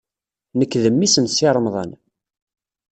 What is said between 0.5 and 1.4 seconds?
Nekk d memmi-s n